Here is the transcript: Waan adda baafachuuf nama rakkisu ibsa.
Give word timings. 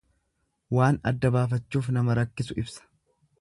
Waan 0.77 0.97
adda 1.11 1.31
baafachuuf 1.35 1.91
nama 1.99 2.17
rakkisu 2.21 2.59
ibsa. 2.65 2.89